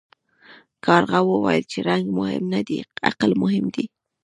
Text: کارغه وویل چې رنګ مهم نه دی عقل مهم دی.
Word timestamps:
کارغه 0.85 1.19
وویل 1.29 1.63
چې 1.71 1.79
رنګ 1.89 2.05
مهم 2.19 2.43
نه 2.53 2.61
دی 2.67 2.77
عقل 3.09 3.31
مهم 3.41 3.65
دی. 3.75 3.85